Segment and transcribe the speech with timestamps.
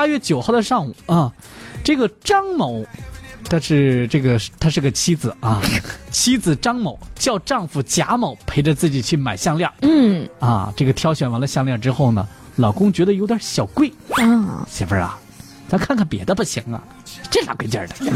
[0.00, 1.30] 八月九号的上午啊，
[1.84, 2.82] 这个张某，
[3.50, 5.60] 他是这个他是个妻子啊，
[6.10, 10.72] 妻子张某叫丈夫贾某陪着自己去买项链嗯啊。
[10.74, 12.26] 这个挑选完了项链之后呢，
[12.56, 15.18] 老公觉得有点小贵，啊，媳妇儿啊，
[15.68, 16.82] 咱看看别的不行啊，
[17.30, 17.94] 这啥贵劲儿的？
[17.98, 18.06] 这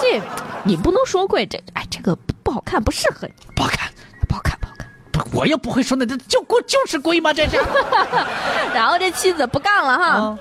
[0.00, 0.22] 这
[0.64, 3.92] 你不能说贵，这哎这个不不好看，不适合你，不好看，
[4.26, 4.88] 不好看不好看。
[5.12, 7.30] 不，我又不会说那这就贵就是贵吗？
[7.34, 7.58] 这是
[8.72, 10.38] 然后这妻子不干了哈，啊，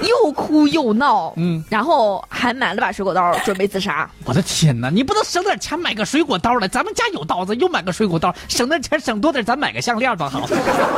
[0.00, 4.08] 又哭又闹，嗯然后还买了把水果刀，准备自杀。
[4.24, 4.90] 我的天哪！
[4.90, 6.66] 你不能省点钱买个水果刀来？
[6.68, 10.48] 咱们家有刀子，又买个水果刀，省点钱省多点，咱买个项链多好。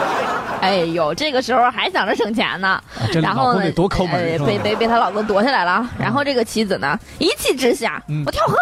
[0.61, 2.81] 哎呦，这个时候还想着省钱呢，
[3.15, 5.89] 然后呢得，多抠门呃被被被她老公夺下来了。
[5.99, 8.57] 然后这个妻子呢，一气之下，嗯我跳河，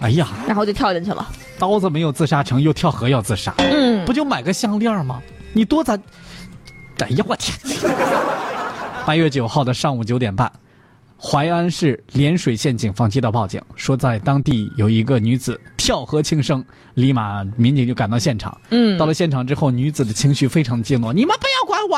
[0.00, 1.26] 哎呀，然后就跳进去了。
[1.58, 5.22] 刀子没有自杀成，又跳河要自杀，嗯不就买个项链吗？
[5.52, 5.98] 你多咱，
[6.98, 7.56] 哎呀，我天！
[9.06, 10.50] 八月九号的上午九点半，
[11.16, 18.60] 淮安市涟水县警方接到报警，说在当地有一个女子跳河轻生，立马民警就赶到现场。
[18.70, 21.96] 嗯，到了现场之后，女子的情绪非常激动，你们不要管我，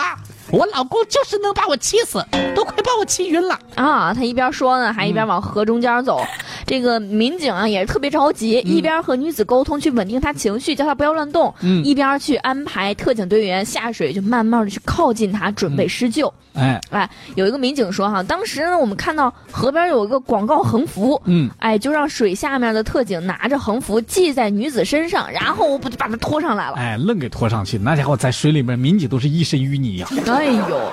[0.50, 3.58] 我老公就是能把我气死，都快把我气晕了。
[3.74, 6.20] 啊，他一边说呢，还一边往河中间走。
[6.66, 16.32] 这个民警啊也是特别着急，一边和女子沟通去稳定她情绪，叫她不要乱动，嗯一边去安排特警队员下水，就慢慢的去靠近她，准备施救。
[16.54, 26.76] 哎，哎，有一个民警说哈，当时呢我们看到河边有一个广告横幅，嗯，哎，就让水下面的特警拿着横幅系在女子身上，然后我不就把她拖上来了。
[26.76, 30.08] 哎，愣给拖上去，那家伙在水里面，民警都是一身淤泥呀、
[30.38, 30.92] 哎呦，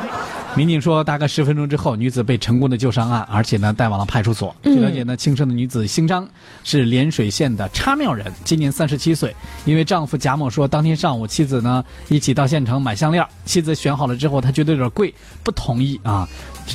[0.56, 4.56] 民警说，大概十分钟之后，女子被成功的救上岸，而且呢带往了派出所。
[4.64, 6.28] 嗯据了解呢，轻生的女子姓张，
[6.64, 9.36] 是涟水县的插庙人，今年三十七岁。
[9.64, 16.28] 因为丈夫贾某说，当天上午妻子呢一起到县城买项链，妻子选好了之后，他觉得有点贵，不同意啊，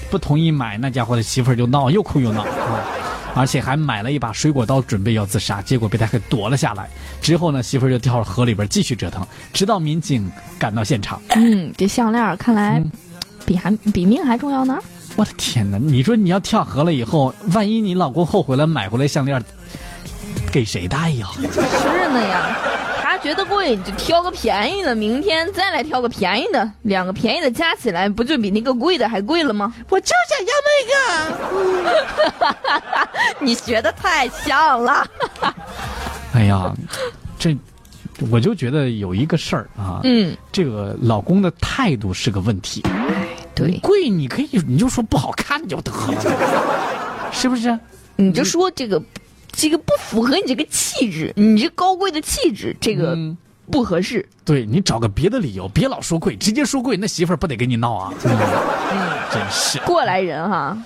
[0.09, 2.87] 不同意买，那家伙的媳妇儿就闹，又哭又闹啊。
[3.35, 6.89] 而且还买了一把水果刀，准备要自杀，结果被他给夺了下来。
[7.21, 11.21] 之后呢，媳妇儿就跳到河里边继续折腾，直到民警赶到现场。
[11.31, 12.93] 嗯，这项链看来嗯
[13.47, 14.79] 比还比命还重要呢。
[15.17, 15.79] 我的天哪！
[15.79, 19.43] 你说你要跳河了以后，万一你老公后悔了，买回来项链，
[20.53, 21.27] 给谁戴呀？
[21.35, 22.57] 是呢呀，
[23.03, 29.75] 他觉得贵，你就挑个便宜的，明天再来挑个便宜的，两个便宜的加起来，不就比那个贵的还贵了吗？
[29.89, 30.71] 我就想要那
[31.51, 33.09] 个。
[33.41, 35.05] 你学的太像了。
[36.33, 36.73] 哎呀，
[37.37, 37.57] 这
[38.31, 42.83] 我就觉得有一个事儿啊，嗯，这个老公的态度是个问题。
[43.55, 47.79] 对，贵你可以你就说不好看就得了， 是不是？
[48.17, 49.03] 你就说这个，
[49.53, 53.37] 这个不符合你这个气质，你这高贵的气质，这个嗯
[53.71, 54.27] 不合适。
[54.45, 58.13] 对你找个别的理由，别老说贵，直接说贵，那媳妇儿不得跟你闹啊？
[58.25, 58.39] 嗯，
[59.33, 59.79] 真是。
[59.81, 60.77] 过来人哈。